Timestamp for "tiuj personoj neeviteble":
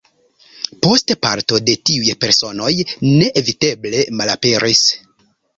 1.89-4.03